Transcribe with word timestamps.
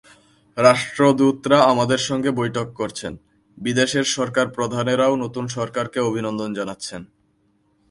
রাষ্ট্রদূতরা 0.57 1.59
আমাদের 1.63 1.99
সঙ্গে 2.09 2.31
বৈঠক 2.31 2.67
করছেন, 2.73 3.13
বিদেশের 3.57 4.05
সরকারপ্রধানেরাও 4.17 5.13
নতুন 5.23 5.45
সরকারকে 5.57 5.99
অভিনন্দন 6.09 6.49
জানাচ্ছেন। 6.53 7.01